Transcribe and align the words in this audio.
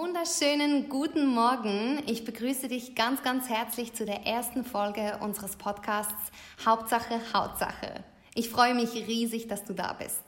wunderschönen 0.00 0.88
guten 0.88 1.26
Morgen. 1.26 2.00
Ich 2.06 2.24
begrüße 2.24 2.68
dich 2.68 2.94
ganz, 2.94 3.20
ganz 3.24 3.48
herzlich 3.48 3.94
zu 3.94 4.06
der 4.06 4.24
ersten 4.28 4.64
Folge 4.64 5.18
unseres 5.20 5.56
Podcasts 5.56 6.30
Hauptsache 6.64 7.20
Hautsache. 7.34 8.04
Ich 8.32 8.48
freue 8.48 8.76
mich 8.76 8.94
riesig, 8.94 9.48
dass 9.48 9.64
du 9.64 9.74
da 9.74 9.94
bist. 9.94 10.22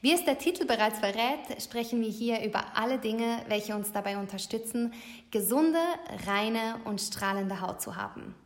Wie 0.00 0.12
es 0.12 0.24
der 0.24 0.38
Titel 0.38 0.64
bereits 0.64 1.00
verrät, 1.00 1.60
sprechen 1.60 2.02
wir 2.02 2.08
hier 2.08 2.44
über 2.44 2.62
alle 2.76 2.98
Dinge, 2.98 3.44
welche 3.48 3.74
uns 3.74 3.90
dabei 3.90 4.16
unterstützen, 4.16 4.94
gesunde, 5.32 5.80
reine 6.28 6.80
und 6.84 7.00
strahlende 7.00 7.60
Haut 7.60 7.82
zu 7.82 7.96
haben. 7.96 8.36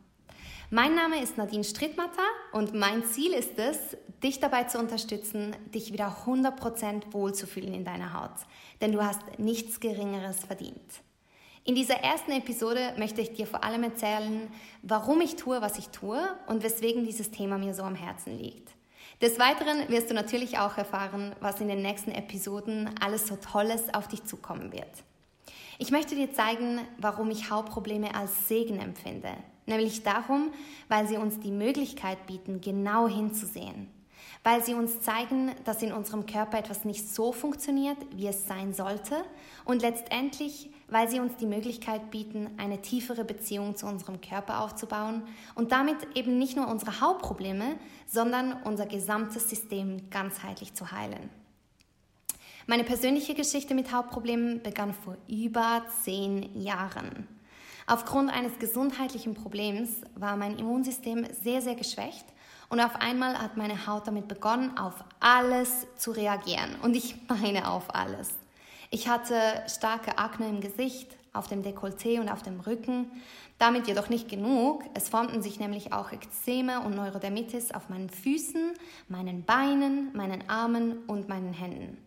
Mein 0.71 0.93
Name 0.93 1.19
ist 1.19 1.35
Nadine 1.35 1.63
Strittmatter 1.63 2.21
und 2.51 2.75
mein 2.75 3.03
Ziel 3.03 3.33
ist 3.33 3.57
es, 3.57 3.97
dich 4.21 4.39
dabei 4.39 4.65
zu 4.65 4.77
unterstützen, 4.77 5.55
dich 5.73 5.93
wieder 5.93 6.15
100% 6.27 7.11
wohlzufühlen 7.11 7.73
in 7.73 7.85
deiner 7.85 8.13
Haut. 8.13 8.35
Denn 8.79 8.91
du 8.91 9.03
hast 9.03 9.39
nichts 9.39 9.79
Geringeres 9.79 10.43
verdient. 10.43 11.01
In 11.63 11.73
dieser 11.73 11.95
ersten 11.95 12.33
Episode 12.33 12.93
möchte 12.99 13.19
ich 13.19 13.33
dir 13.33 13.47
vor 13.47 13.63
allem 13.63 13.81
erzählen, 13.81 14.47
warum 14.83 15.21
ich 15.21 15.37
tue, 15.37 15.59
was 15.59 15.79
ich 15.79 15.89
tue 15.89 16.19
und 16.45 16.61
weswegen 16.61 17.03
dieses 17.03 17.31
Thema 17.31 17.57
mir 17.57 17.73
so 17.73 17.81
am 17.81 17.95
Herzen 17.95 18.37
liegt. 18.37 18.69
Des 19.23 19.39
Weiteren 19.39 19.89
wirst 19.89 20.11
du 20.11 20.13
natürlich 20.13 20.59
auch 20.59 20.77
erfahren, 20.77 21.35
was 21.39 21.61
in 21.61 21.67
den 21.67 21.81
nächsten 21.81 22.11
Episoden 22.11 22.91
alles 23.01 23.25
so 23.25 23.37
Tolles 23.37 23.91
auf 23.95 24.07
dich 24.07 24.23
zukommen 24.23 24.71
wird. 24.71 25.03
Ich 25.79 25.89
möchte 25.89 26.13
dir 26.13 26.31
zeigen, 26.31 26.81
warum 26.99 27.31
ich 27.31 27.49
Hautprobleme 27.49 28.13
als 28.13 28.47
Segen 28.47 28.79
empfinde, 28.79 29.31
nämlich 29.69 30.03
darum, 30.03 30.51
weil 30.89 31.07
sie 31.07 31.17
uns 31.17 31.39
die 31.39 31.51
Möglichkeit 31.51 32.25
bieten, 32.25 32.59
genau 32.59 33.07
hinzusehen, 33.07 33.87
weil 34.43 34.63
sie 34.63 34.73
uns 34.73 35.01
zeigen, 35.01 35.51
dass 35.63 35.81
in 35.81 35.93
unserem 35.93 36.25
Körper 36.25 36.57
etwas 36.57 36.83
nicht 36.83 37.07
so 37.07 37.31
funktioniert, 37.31 37.97
wie 38.15 38.27
es 38.27 38.47
sein 38.47 38.73
sollte 38.73 39.15
und 39.65 39.81
letztendlich, 39.81 40.69
weil 40.89 41.09
sie 41.09 41.19
uns 41.19 41.37
die 41.37 41.45
Möglichkeit 41.45 42.11
bieten, 42.11 42.49
eine 42.57 42.81
tiefere 42.81 43.23
Beziehung 43.23 43.75
zu 43.75 43.85
unserem 43.85 44.19
Körper 44.19 44.61
aufzubauen 44.61 45.23
und 45.55 45.71
damit 45.71 45.97
eben 46.15 46.37
nicht 46.37 46.57
nur 46.57 46.67
unsere 46.67 46.99
Hauptprobleme, 46.99 47.77
sondern 48.07 48.61
unser 48.63 48.85
gesamtes 48.85 49.49
System 49.49 50.09
ganzheitlich 50.09 50.73
zu 50.73 50.91
heilen. 50.91 51.29
Meine 52.69 52.83
persönliche 52.83 53.33
Geschichte 53.33 53.73
mit 53.73 53.91
Hautproblemen 53.91 54.61
begann 54.61 54.93
vor 54.93 55.17
über 55.27 55.83
zehn 56.03 56.61
Jahren. 56.61 57.27
Aufgrund 57.89 58.31
eines 58.31 58.59
gesundheitlichen 58.59 59.33
Problems 59.33 59.89
war 60.13 60.37
mein 60.37 60.59
Immunsystem 60.59 61.25
sehr, 61.41 61.59
sehr 61.63 61.73
geschwächt 61.73 62.23
und 62.69 62.79
auf 62.79 62.95
einmal 62.97 63.39
hat 63.39 63.57
meine 63.57 63.87
Haut 63.87 64.05
damit 64.05 64.27
begonnen, 64.27 64.77
auf 64.77 64.93
alles 65.19 65.87
zu 65.97 66.11
reagieren. 66.11 66.75
Und 66.83 66.95
ich 66.95 67.15
meine 67.27 67.67
auf 67.67 67.95
alles. 67.95 68.29
Ich 68.91 69.07
hatte 69.07 69.33
starke 69.65 70.19
Akne 70.19 70.49
im 70.49 70.61
Gesicht, 70.61 71.17
auf 71.33 71.47
dem 71.47 71.63
Dekolleté 71.63 72.19
und 72.19 72.29
auf 72.29 72.43
dem 72.43 72.59
Rücken. 72.59 73.09
Damit 73.57 73.87
jedoch 73.87 74.09
nicht 74.09 74.29
genug. 74.29 74.83
Es 74.93 75.09
formten 75.09 75.41
sich 75.41 75.59
nämlich 75.59 75.91
auch 75.91 76.11
Ekzeme 76.11 76.81
und 76.81 76.95
Neurodermitis 76.95 77.71
auf 77.71 77.89
meinen 77.89 78.11
Füßen, 78.11 78.73
meinen 79.07 79.45
Beinen, 79.45 80.15
meinen 80.15 80.47
Armen 80.47 80.99
und 81.07 81.27
meinen 81.27 81.53
Händen. 81.53 81.97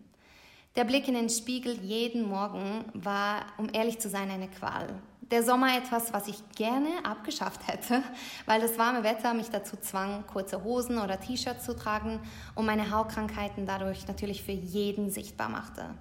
Der 0.77 0.85
Blick 0.85 1.09
in 1.09 1.15
den 1.15 1.29
Spiegel 1.29 1.77
jeden 1.81 2.29
Morgen 2.29 2.85
war, 2.93 3.47
um 3.57 3.67
ehrlich 3.73 3.99
zu 3.99 4.07
sein, 4.07 4.31
eine 4.31 4.47
Qual 4.47 4.87
der 5.31 5.43
Sommer 5.43 5.77
etwas, 5.77 6.13
was 6.13 6.27
ich 6.27 6.37
gerne 6.55 6.89
abgeschafft 7.03 7.67
hätte, 7.67 8.03
weil 8.45 8.61
das 8.61 8.77
warme 8.77 9.03
Wetter 9.03 9.33
mich 9.33 9.49
dazu 9.49 9.77
zwang, 9.77 10.25
kurze 10.27 10.63
Hosen 10.63 10.97
oder 10.97 11.19
T-Shirts 11.19 11.65
zu 11.65 11.75
tragen 11.75 12.19
und 12.55 12.65
meine 12.65 12.91
Hautkrankheiten 12.91 13.65
dadurch 13.65 14.07
natürlich 14.07 14.43
für 14.43 14.51
jeden 14.51 15.09
sichtbar 15.09 15.49
machte. 15.49 15.93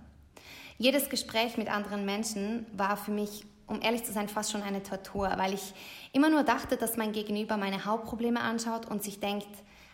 Jedes 0.79 1.09
Gespräch 1.09 1.57
mit 1.57 1.73
anderen 1.73 2.05
Menschen 2.05 2.67
war 2.73 2.97
für 2.97 3.13
mich, 3.13 3.45
um 3.67 3.81
ehrlich 3.81 4.05
zu 4.05 4.13
sein, 4.13 4.29
fast 4.29 4.51
schon 4.51 4.63
eine 4.63 4.83
Tortur, 4.83 5.33
weil 5.37 5.55
ich 5.55 5.75
immer 6.13 6.29
nur 6.29 6.43
dachte, 6.43 6.77
dass 6.77 6.97
mein 6.97 7.13
Gegenüber 7.13 7.57
meine 7.57 7.85
Hautprobleme 7.85 8.41
anschaut 8.41 8.87
und 8.87 9.03
sich 9.03 9.21
denkt, 9.21 9.49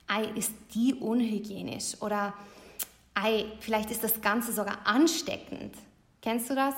ei, 0.06 0.24
ist 0.34 0.52
die 0.74 0.94
unhygienisch 0.94 2.00
oder 2.00 2.32
ei, 3.14 3.44
vielleicht 3.60 3.90
ist 3.90 4.02
das 4.02 4.20
Ganze 4.22 4.52
sogar 4.52 4.78
ansteckend. 4.84 5.74
Kennst 6.22 6.48
du 6.48 6.54
das? 6.54 6.74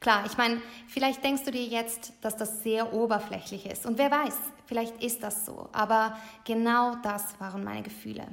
Klar, 0.00 0.24
ich 0.26 0.36
meine, 0.36 0.62
vielleicht 0.86 1.24
denkst 1.24 1.44
du 1.44 1.50
dir 1.50 1.64
jetzt, 1.64 2.12
dass 2.20 2.36
das 2.36 2.62
sehr 2.62 2.92
oberflächlich 2.92 3.66
ist. 3.66 3.84
Und 3.84 3.98
wer 3.98 4.10
weiß, 4.10 4.34
vielleicht 4.66 5.02
ist 5.02 5.22
das 5.22 5.44
so. 5.44 5.68
Aber 5.72 6.16
genau 6.44 6.96
das 7.02 7.40
waren 7.40 7.64
meine 7.64 7.82
Gefühle. 7.82 8.26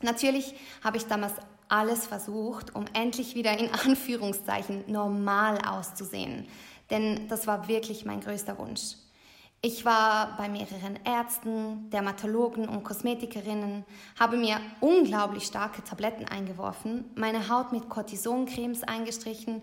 Natürlich 0.00 0.54
habe 0.82 0.96
ich 0.96 1.06
damals 1.06 1.34
alles 1.68 2.06
versucht, 2.06 2.74
um 2.74 2.86
endlich 2.94 3.34
wieder 3.34 3.58
in 3.58 3.70
Anführungszeichen 3.86 4.84
normal 4.86 5.58
auszusehen. 5.58 6.46
Denn 6.90 7.28
das 7.28 7.46
war 7.46 7.68
wirklich 7.68 8.04
mein 8.04 8.20
größter 8.20 8.58
Wunsch. 8.58 8.96
Ich 9.64 9.84
war 9.84 10.36
bei 10.36 10.48
mehreren 10.48 10.98
Ärzten, 11.04 11.88
Dermatologen 11.90 12.68
und 12.68 12.82
Kosmetikerinnen, 12.82 13.84
habe 14.18 14.36
mir 14.36 14.60
unglaublich 14.80 15.44
starke 15.44 15.84
Tabletten 15.84 16.26
eingeworfen, 16.26 17.04
meine 17.14 17.48
Haut 17.48 17.70
mit 17.70 17.88
Cortisoncremes 17.88 18.82
eingestrichen 18.82 19.62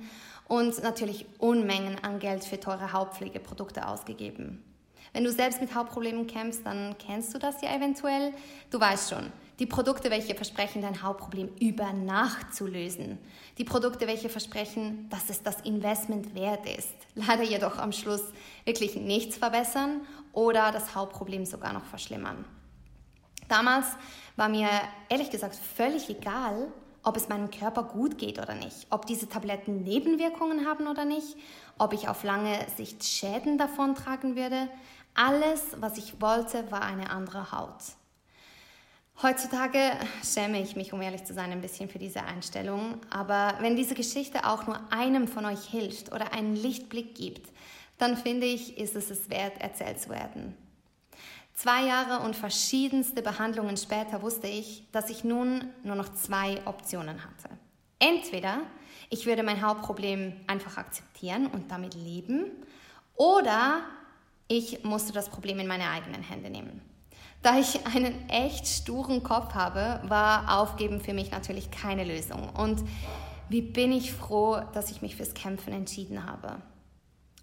und 0.49 0.83
natürlich 0.83 1.25
Unmengen 1.37 2.03
an 2.03 2.19
Geld 2.19 2.43
für 2.43 2.59
teure 2.59 2.91
Hautpflegeprodukte 2.91 3.87
ausgegeben. 3.87 4.61
Wenn 5.13 5.23
du 5.23 5.31
selbst 5.31 5.61
mit 5.61 5.73
Hautproblemen 5.73 6.27
kämpfst, 6.27 6.65
dann 6.65 6.95
kennst 6.97 7.33
du 7.33 7.39
das 7.39 7.61
ja 7.61 7.75
eventuell. 7.75 8.33
Du 8.69 8.79
weißt 8.79 9.09
schon, 9.09 9.31
die 9.59 9.65
Produkte, 9.65 10.11
welche 10.11 10.35
versprechen, 10.35 10.81
dein 10.81 11.01
Hautproblem 11.01 11.49
über 11.59 11.93
Nacht 11.93 12.53
zu 12.53 12.67
lösen. 12.67 13.17
Die 13.57 13.63
Produkte, 13.63 14.07
welche 14.07 14.29
versprechen, 14.29 15.07
dass 15.09 15.29
es 15.29 15.41
das 15.41 15.61
Investment 15.61 16.35
wert 16.35 16.65
ist. 16.77 16.95
Leider 17.15 17.43
jedoch 17.43 17.77
am 17.77 17.91
Schluss 17.91 18.23
wirklich 18.65 18.95
nichts 18.95 19.37
verbessern 19.37 20.01
oder 20.33 20.71
das 20.71 20.95
Hautproblem 20.95 21.45
sogar 21.45 21.73
noch 21.73 21.85
verschlimmern. 21.85 22.45
Damals 23.47 23.87
war 24.35 24.49
mir 24.49 24.69
ehrlich 25.09 25.31
gesagt 25.31 25.55
völlig 25.55 26.09
egal, 26.09 26.71
ob 27.03 27.17
es 27.17 27.29
meinem 27.29 27.49
Körper 27.51 27.83
gut 27.83 28.17
geht 28.17 28.39
oder 28.39 28.55
nicht, 28.55 28.87
ob 28.89 29.05
diese 29.05 29.29
Tabletten 29.29 29.83
Nebenwirkungen 29.83 30.67
haben 30.67 30.87
oder 30.87 31.05
nicht, 31.05 31.37
ob 31.77 31.93
ich 31.93 32.07
auf 32.07 32.23
lange 32.23 32.57
Sicht 32.75 33.03
Schäden 33.03 33.57
davon 33.57 33.95
tragen 33.95 34.35
würde. 34.35 34.67
Alles, 35.15 35.61
was 35.79 35.97
ich 35.97 36.21
wollte, 36.21 36.71
war 36.71 36.81
eine 36.81 37.09
andere 37.09 37.51
Haut. 37.51 37.83
Heutzutage 39.21 39.79
schäme 40.23 40.61
ich 40.61 40.77
mich, 40.77 40.93
um 40.93 41.01
ehrlich 41.01 41.25
zu 41.25 41.33
sein, 41.33 41.51
ein 41.51 41.59
bisschen 41.59 41.89
für 41.89 41.99
diese 41.99 42.23
Einstellung. 42.23 42.99
Aber 43.09 43.55
wenn 43.59 43.75
diese 43.75 43.93
Geschichte 43.93 44.45
auch 44.45 44.65
nur 44.65 44.79
einem 44.91 45.27
von 45.27 45.45
euch 45.45 45.65
hilft 45.65 46.13
oder 46.13 46.31
einen 46.31 46.55
Lichtblick 46.55 47.15
gibt, 47.15 47.51
dann 47.97 48.15
finde 48.15 48.45
ich, 48.45 48.77
ist 48.77 48.95
es 48.95 49.09
es 49.09 49.29
wert, 49.29 49.59
erzählt 49.59 49.99
zu 49.99 50.09
werden. 50.09 50.55
Zwei 51.61 51.87
Jahre 51.87 52.23
und 52.23 52.37
verschiedenste 52.37 53.21
Behandlungen 53.21 53.75
später 53.75 54.21
wusste 54.21 54.47
ich, 54.47 54.85
dass 54.93 55.09
ich 55.09 55.25
nun 55.25 55.65
nur 55.83 55.97
noch 55.97 56.07
zwei 56.13 56.65
Optionen 56.65 57.21
hatte. 57.21 57.49
Entweder 57.99 58.61
ich 59.09 59.25
würde 59.25 59.43
mein 59.43 59.61
Hauptproblem 59.61 60.31
einfach 60.47 60.77
akzeptieren 60.77 61.47
und 61.47 61.69
damit 61.69 61.95
leben, 61.95 62.45
oder 63.17 63.81
ich 64.47 64.85
musste 64.85 65.11
das 65.11 65.27
Problem 65.27 65.59
in 65.59 65.67
meine 65.67 65.89
eigenen 65.89 66.23
Hände 66.23 66.49
nehmen. 66.49 66.81
Da 67.41 67.59
ich 67.59 67.85
einen 67.85 68.29
echt 68.29 68.65
sturen 68.65 69.21
Kopf 69.21 69.53
habe, 69.53 69.99
war 70.07 70.61
Aufgeben 70.61 71.01
für 71.01 71.13
mich 71.13 71.31
natürlich 71.31 71.71
keine 71.71 72.05
Lösung. 72.05 72.55
Und 72.55 72.85
wie 73.49 73.61
bin 73.61 73.91
ich 73.91 74.13
froh, 74.13 74.61
dass 74.71 74.91
ich 74.91 75.01
mich 75.01 75.17
fürs 75.17 75.33
Kämpfen 75.33 75.73
entschieden 75.73 76.25
habe. 76.25 76.61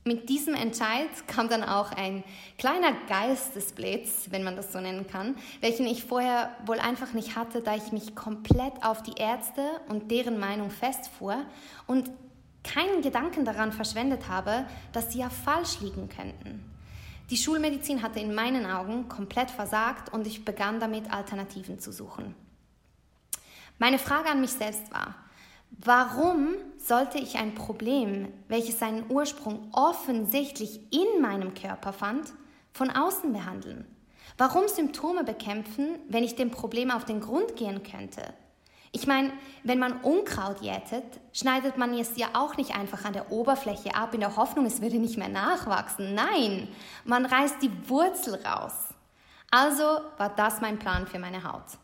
Mit 0.07 0.29
diesem 0.29 0.55
Entscheid 0.55 1.09
kam 1.27 1.49
dann 1.49 1.65
auch 1.65 1.91
ein 1.91 2.23
kleiner 2.59 2.93
Geistesblitz, 3.09 4.29
wenn 4.31 4.45
man 4.45 4.55
das 4.55 4.73
so 4.73 4.81
nennen 4.81 5.09
kann, 5.09 5.35
welchen 5.61 5.85
ich 5.85 6.05
vorher 6.05 6.57
wohl 6.65 6.79
einfach 6.79 7.13
nicht 7.13 7.35
hatte, 7.35 7.61
da 7.61 7.75
ich 7.75 7.91
mich 7.91 8.15
komplett 8.15 8.85
auf 8.85 9.03
die 9.03 9.21
Ärzte 9.21 9.63
und 9.89 10.13
deren 10.13 10.39
Meinung 10.39 10.71
festfuhr 10.71 11.45
und 11.89 12.09
keinen 12.63 13.03
Gedanken 13.03 13.45
daran 13.45 13.73
verschwendet 13.73 14.29
habe, 14.29 14.67
dass 14.93 15.13
sie 15.13 15.19
ja 15.19 15.29
falsch 15.29 15.81
liegen 15.81 16.09
könnten. 16.09 16.65
Die 17.31 17.37
Schulmedizin 17.37 18.01
hatte 18.01 18.21
in 18.21 18.33
meinen 18.33 18.65
Augen 18.65 19.09
komplett 19.09 19.51
versagt 19.51 20.13
und 20.13 20.29
ich 20.29 20.45
begann 20.45 20.79
damit 20.79 21.13
Alternativen 21.13 21.81
zu 21.81 21.91
suchen. 21.91 22.37
Meine 23.81 23.99
Frage 23.99 24.31
an 24.31 24.41
mich 24.41 24.53
selbst 24.53 24.89
war, 24.93 25.17
Warum 25.71 26.55
sollte 26.79 27.19
ich 27.19 27.37
ein 27.37 27.55
Problem, 27.55 28.33
welches 28.49 28.79
seinen 28.79 29.11
Ursprung 29.11 29.69
offensichtlich 29.73 30.81
in 30.93 31.21
meinem 31.21 31.55
Körper 31.55 31.93
fand, 31.93 32.33
von 32.73 32.91
außen 32.91 33.33
behandeln? 33.33 33.87
Warum 34.39 34.69
Symptome 34.69 35.25
bekämpfen, 35.25 35.99
wenn 36.09 36.25
ich 36.25 36.35
dem 36.35 36.51
Problem 36.51 36.91
auf 36.91 37.05
den 37.05 37.21
Grund 37.21 37.57
gehen 37.57 37.83
könnte? 37.83 38.35
Ich 38.93 39.07
meine, 39.07 39.33
wenn 39.63 39.79
man 39.79 40.01
Unkraut 40.01 40.63
jätet, 40.63 41.05
schneidet 41.33 41.77
man 41.77 41.93
es 41.93 42.17
ja 42.17 42.29
auch 42.33 42.57
nicht 42.57 42.75
einfach 42.75 43.05
an 43.05 43.13
der 43.13 43.31
Oberfläche 43.31 43.95
ab 43.95 44.15
in 44.15 44.21
der 44.21 44.37
Hoffnung, 44.37 44.65
es 44.65 44.81
würde 44.81 44.99
nicht 44.99 45.19
mehr 45.19 45.29
nachwachsen. 45.29 46.15
Nein, 46.15 46.69
man 47.05 47.27
reißt 47.27 47.63
die 47.63 47.89
Wurzel 47.89 48.37
raus. 48.37 48.73
Also 49.51 50.01
war 50.17 50.31
das 50.35 50.61
mein 50.61 50.79
Plan 50.79 51.07
für 51.07 51.19
meine 51.19 51.45
Haut. 51.45 51.79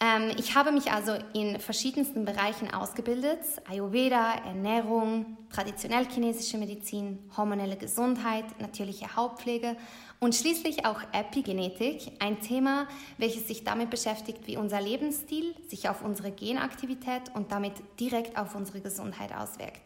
Ähm, 0.00 0.30
ich 0.38 0.54
habe 0.54 0.70
mich 0.70 0.92
also 0.92 1.14
in 1.32 1.58
verschiedensten 1.58 2.24
Bereichen 2.24 2.72
ausgebildet. 2.72 3.40
Ayurveda, 3.68 4.34
Ernährung, 4.44 5.36
traditionell 5.50 6.06
chinesische 6.06 6.56
Medizin, 6.56 7.18
hormonelle 7.36 7.76
Gesundheit, 7.76 8.44
natürliche 8.60 9.16
Hautpflege 9.16 9.76
und 10.20 10.36
schließlich 10.36 10.84
auch 10.86 11.00
Epigenetik, 11.12 12.12
ein 12.20 12.40
Thema, 12.40 12.86
welches 13.18 13.48
sich 13.48 13.64
damit 13.64 13.90
beschäftigt, 13.90 14.46
wie 14.46 14.56
unser 14.56 14.80
Lebensstil 14.80 15.54
sich 15.68 15.88
auf 15.88 16.02
unsere 16.02 16.30
Genaktivität 16.30 17.34
und 17.34 17.50
damit 17.50 17.72
direkt 17.98 18.38
auf 18.38 18.54
unsere 18.54 18.80
Gesundheit 18.80 19.34
auswirkt. 19.34 19.80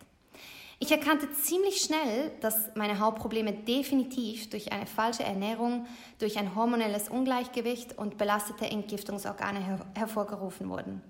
Ich 0.83 0.91
erkannte 0.91 1.33
ziemlich 1.33 1.81
schnell, 1.81 2.33
dass 2.41 2.75
meine 2.75 2.99
Hautprobleme 2.99 3.53
definitiv 3.53 4.51
durch 4.51 4.73
eine 4.73 4.87
falsche 4.87 5.23
Ernährung, 5.23 5.87
durch 6.19 6.39
ein 6.39 6.57
hormonelles 6.57 7.09
Ungleichgewicht 7.09 7.97
und 7.97 8.19
belastete 8.19 8.67
Entgiftungsorgane 8.67 9.61
her 9.65 9.87
hervorgerufen 9.95 10.69
wurden. 10.69 11.01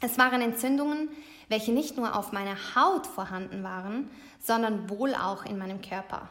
Es 0.00 0.16
waren 0.16 0.40
Entzündungen, 0.40 1.10
welche 1.50 1.72
nicht 1.72 1.98
nur 1.98 2.16
auf 2.16 2.32
meiner 2.32 2.56
Haut 2.74 3.06
vorhanden 3.06 3.62
waren, 3.64 4.10
sondern 4.40 4.88
wohl 4.88 5.14
auch 5.14 5.44
in 5.44 5.58
meinem 5.58 5.82
Körper. 5.82 6.30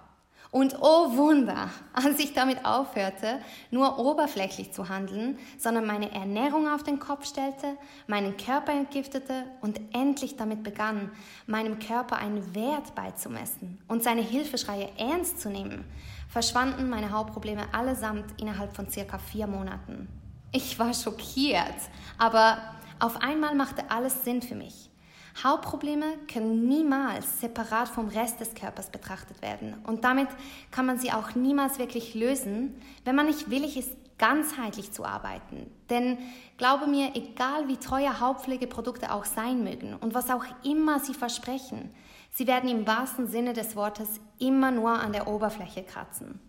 Und 0.53 0.77
oh 0.81 1.17
Wunder, 1.17 1.71
als 1.93 2.19
ich 2.19 2.33
damit 2.33 2.63
aufhörte, 2.63 3.39
nur 3.71 3.97
oberflächlich 3.97 4.71
zu 4.71 4.87
handeln, 4.87 5.39
sondern 5.57 5.87
meine 5.87 6.11
Ernährung 6.11 6.71
auf 6.71 6.83
den 6.83 6.99
Kopf 6.99 7.25
stellte, 7.25 7.75
meinen 8.05 8.37
Körper 8.37 8.71
entgiftete 8.71 9.45
und 9.61 9.81
endlich 9.93 10.37
damit 10.37 10.61
begann, 10.61 11.11
meinem 11.47 11.79
Körper 11.79 12.17
einen 12.17 12.53
Wert 12.53 12.93
beizumessen 12.93 13.79
und 13.87 14.03
seine 14.03 14.21
Hilfeschreie 14.21 14.89
ernst 14.95 15.41
zu 15.41 15.49
nehmen, 15.49 15.85
verschwanden 16.29 16.87
meine 16.87 17.11
Hautprobleme 17.11 17.73
allesamt 17.73 18.39
innerhalb 18.39 18.75
von 18.75 18.87
circa 18.87 19.17
vier 19.17 19.47
Monaten. 19.47 20.07
Ich 20.51 20.77
war 20.77 20.93
schockiert, 20.93 21.73
aber 22.19 22.59
auf 22.99 23.19
einmal 23.23 23.55
machte 23.55 23.89
alles 23.89 24.23
Sinn 24.23 24.43
für 24.43 24.53
mich. 24.53 24.92
Hautprobleme 25.41 26.05
können 26.31 26.67
niemals 26.67 27.39
separat 27.39 27.87
vom 27.87 28.07
Rest 28.07 28.39
des 28.39 28.53
Körpers 28.53 28.89
betrachtet 28.89 29.41
werden 29.41 29.75
und 29.85 30.03
damit 30.03 30.27
kann 30.71 30.85
man 30.85 30.99
sie 30.99 31.11
auch 31.11 31.35
niemals 31.35 31.79
wirklich 31.79 32.13
lösen, 32.13 32.75
wenn 33.03 33.15
man 33.15 33.25
nicht 33.25 33.49
willig 33.49 33.77
ist, 33.77 33.95
ganzheitlich 34.17 34.91
zu 34.91 35.05
arbeiten. 35.05 35.69
Denn 35.89 36.17
glaube 36.57 36.87
mir, 36.87 37.15
egal 37.15 37.67
wie 37.67 37.77
teuer 37.77 38.19
Hautpflegeprodukte 38.19 39.11
auch 39.11 39.25
sein 39.25 39.63
mögen 39.63 39.95
und 39.95 40.13
was 40.13 40.29
auch 40.29 40.45
immer 40.63 40.99
sie 40.99 41.13
versprechen, 41.13 41.93
sie 42.31 42.47
werden 42.47 42.69
im 42.69 42.85
wahrsten 42.87 43.27
Sinne 43.27 43.53
des 43.53 43.75
Wortes 43.75 44.21
immer 44.39 44.71
nur 44.71 44.91
an 44.91 45.13
der 45.13 45.27
Oberfläche 45.27 45.83
kratzen. 45.83 46.39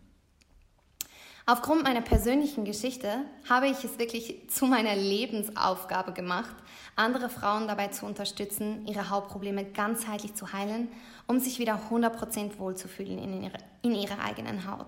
Aufgrund 1.47 1.83
meiner 1.83 2.01
persönlichen 2.01 2.65
Geschichte 2.65 3.23
habe 3.51 3.69
ich 3.69 3.85
es 3.85 3.99
wirklich 3.99 4.49
zu 4.49 4.65
meiner 4.65 4.97
Lebensaufgabe 4.97 6.13
gemacht, 6.13 6.55
andere 6.97 7.29
Frauen 7.29 7.69
dabei 7.69 7.89
zu 7.89 8.07
unterstützen, 8.07 8.87
ihre 8.87 9.11
Hautprobleme 9.11 9.67
ganzheitlich 9.67 10.35
zu 10.35 10.55
heilen, 10.55 10.89
um 11.27 11.41
sich 11.41 11.59
wieder 11.59 11.79
100% 11.91 12.59
wohlzufühlen 12.59 13.19
in 13.19 13.43
ihrer, 13.43 13.59
in 13.83 13.95
ihrer 13.95 14.25
eigenen 14.25 14.71
Haut. 14.71 14.87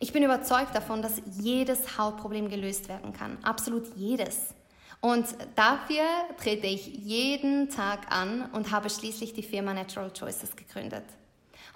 Ich 0.00 0.14
bin 0.14 0.22
überzeugt 0.22 0.74
davon, 0.74 1.02
dass 1.02 1.20
jedes 1.38 1.98
Hautproblem 1.98 2.48
gelöst 2.48 2.88
werden 2.88 3.12
kann, 3.12 3.36
absolut 3.42 3.94
jedes. 3.94 4.54
Und 5.02 5.26
dafür 5.54 6.04
trete 6.42 6.66
ich 6.66 6.86
jeden 6.86 7.68
Tag 7.68 8.10
an 8.10 8.48
und 8.52 8.72
habe 8.72 8.88
schließlich 8.88 9.34
die 9.34 9.42
Firma 9.42 9.74
Natural 9.74 10.10
Choices 10.12 10.56
gegründet. 10.56 11.04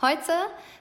Heute 0.05 0.33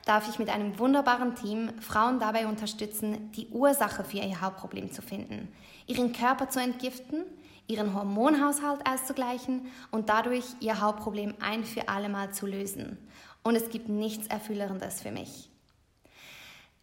darf 0.03 0.27
ich 0.27 0.39
mit 0.39 0.49
einem 0.49 0.79
wunderbaren 0.79 1.35
Team 1.35 1.79
Frauen 1.79 2.19
dabei 2.19 2.47
unterstützen, 2.47 3.31
die 3.33 3.49
Ursache 3.49 4.03
für 4.03 4.17
ihr 4.17 4.41
Hautproblem 4.41 4.91
zu 4.91 5.03
finden, 5.03 5.47
ihren 5.85 6.11
Körper 6.11 6.49
zu 6.49 6.59
entgiften, 6.59 7.25
ihren 7.67 7.93
Hormonhaushalt 7.93 8.81
auszugleichen 8.89 9.67
und 9.91 10.09
dadurch 10.09 10.45
ihr 10.59 10.81
Hautproblem 10.81 11.35
ein 11.39 11.65
für 11.65 11.87
alle 11.87 12.09
Mal 12.09 12.33
zu 12.33 12.47
lösen. 12.47 12.97
Und 13.43 13.53
es 13.53 13.69
gibt 13.69 13.89
nichts 13.89 14.25
Erfüllendes 14.25 15.03
für 15.03 15.11
mich. 15.11 15.51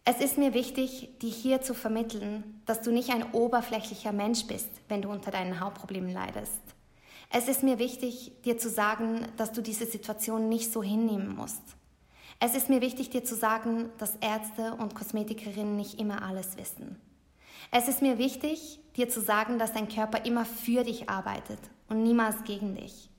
Es 0.04 0.20
ist 0.20 0.38
mir 0.38 0.54
wichtig, 0.54 1.18
dir 1.18 1.30
hier 1.30 1.60
zu 1.60 1.74
vermitteln, 1.74 2.62
dass 2.66 2.82
du 2.82 2.92
nicht 2.92 3.10
ein 3.10 3.32
oberflächlicher 3.32 4.12
Mensch 4.12 4.46
bist, 4.46 4.70
wenn 4.86 5.02
du 5.02 5.10
unter 5.10 5.32
deinen 5.32 5.58
Hautproblemen 5.58 6.12
leidest. 6.12 6.62
Es 7.30 7.48
ist 7.48 7.64
mir 7.64 7.80
wichtig, 7.80 8.30
dir 8.44 8.58
zu 8.58 8.70
sagen, 8.70 9.26
dass 9.36 9.50
du 9.50 9.60
diese 9.60 9.86
Situation 9.86 10.48
nicht 10.48 10.72
so 10.72 10.84
hinnehmen 10.84 11.34
musst. 11.34 11.77
Es 12.40 12.54
ist 12.54 12.68
mir 12.68 12.80
wichtig, 12.80 13.10
dir 13.10 13.24
zu 13.24 13.34
sagen, 13.34 13.90
dass 13.98 14.16
Ärzte 14.20 14.74
und 14.74 14.94
Kosmetikerinnen 14.94 15.74
nicht 15.74 15.98
immer 15.98 16.22
alles 16.22 16.56
wissen. 16.56 17.00
Es 17.72 17.88
ist 17.88 18.00
mir 18.00 18.16
wichtig, 18.16 18.78
dir 18.96 19.08
zu 19.08 19.20
sagen, 19.20 19.58
dass 19.58 19.72
dein 19.72 19.88
Körper 19.88 20.24
immer 20.24 20.44
für 20.44 20.84
dich 20.84 21.10
arbeitet 21.10 21.58
und 21.88 22.04
niemals 22.04 22.44
gegen 22.44 22.76
dich. 22.76 23.10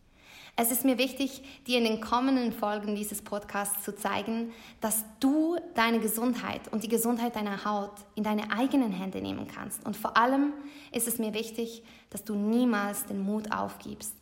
Es 0.56 0.72
ist 0.72 0.84
mir 0.84 0.98
wichtig, 0.98 1.42
dir 1.68 1.78
in 1.78 1.84
den 1.84 2.02
kommenden 2.02 2.52
Folgen 2.52 2.96
dieses 2.96 3.22
Podcasts 3.22 3.84
zu 3.84 3.96
zeigen, 3.96 4.52
dass 4.82 5.04
du 5.20 5.58
deine 5.76 6.00
Gesundheit 6.00 6.68
und 6.72 6.84
die 6.84 6.90
Gesundheit 6.90 7.36
deiner 7.36 7.64
Haut 7.64 7.94
in 8.16 8.24
deine 8.24 8.52
eigenen 8.52 8.92
Hände 8.92 9.22
nehmen 9.22 9.48
kannst. 9.48 9.86
Und 9.86 9.96
vor 9.96 10.18
allem 10.18 10.54
ist 10.92 11.08
es 11.08 11.18
mir 11.18 11.34
wichtig, 11.34 11.84
dass 12.10 12.24
du 12.24 12.36
niemals 12.36 13.06
den 13.06 13.22
Mut 13.22 13.52
aufgibst. 13.52 14.16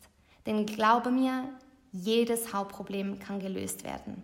Denn 0.46 0.66
glaube 0.66 1.10
mir, 1.10 1.44
jedes 1.92 2.52
Hautproblem 2.52 3.18
kann 3.18 3.40
gelöst 3.40 3.82
werden. 3.82 4.22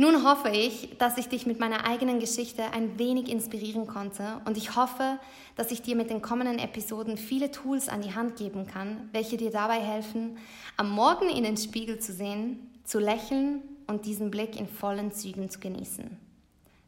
Nun 0.00 0.24
hoffe 0.24 0.48
ich, 0.50 0.96
dass 0.98 1.18
ich 1.18 1.28
dich 1.28 1.44
mit 1.44 1.58
meiner 1.58 1.84
eigenen 1.84 2.20
Geschichte 2.20 2.72
ein 2.72 3.00
wenig 3.00 3.28
inspirieren 3.28 3.88
konnte 3.88 4.40
und 4.44 4.56
ich 4.56 4.76
hoffe, 4.76 5.18
dass 5.56 5.72
ich 5.72 5.82
dir 5.82 5.96
mit 5.96 6.08
den 6.08 6.22
kommenden 6.22 6.60
Episoden 6.60 7.16
viele 7.16 7.50
Tools 7.50 7.88
an 7.88 8.02
die 8.02 8.14
Hand 8.14 8.36
geben 8.36 8.68
kann, 8.68 9.08
welche 9.12 9.36
dir 9.36 9.50
dabei 9.50 9.80
helfen, 9.80 10.38
am 10.76 10.88
Morgen 10.88 11.28
in 11.28 11.42
den 11.42 11.56
Spiegel 11.56 11.98
zu 11.98 12.12
sehen, 12.12 12.70
zu 12.84 13.00
lächeln 13.00 13.60
und 13.88 14.06
diesen 14.06 14.30
Blick 14.30 14.54
in 14.54 14.68
vollen 14.68 15.10
Zügen 15.10 15.50
zu 15.50 15.58
genießen. 15.58 16.16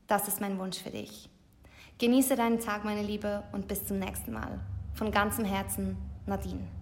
Das 0.06 0.28
ist 0.28 0.40
mein 0.40 0.56
Wunsch 0.60 0.78
für 0.78 0.90
dich. 0.90 1.28
Genieße 1.98 2.36
deinen 2.36 2.60
Tag, 2.60 2.84
meine 2.84 3.02
Liebe, 3.02 3.42
und 3.50 3.66
bis 3.66 3.84
zum 3.86 3.98
nächsten 3.98 4.32
Mal. 4.32 4.60
Von 4.94 5.10
ganzem 5.10 5.44
Herzen, 5.44 5.96
Nadine. 6.26 6.79